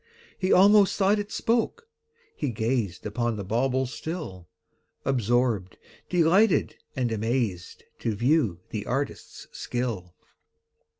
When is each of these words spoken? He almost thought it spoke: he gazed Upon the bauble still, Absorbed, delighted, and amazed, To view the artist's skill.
He 0.39 0.51
almost 0.51 0.97
thought 0.97 1.19
it 1.19 1.31
spoke: 1.31 1.87
he 2.35 2.49
gazed 2.49 3.05
Upon 3.05 3.35
the 3.35 3.43
bauble 3.43 3.85
still, 3.85 4.47
Absorbed, 5.05 5.77
delighted, 6.09 6.75
and 6.95 7.11
amazed, 7.11 7.83
To 7.99 8.15
view 8.15 8.61
the 8.71 8.87
artist's 8.87 9.47
skill. 9.51 10.15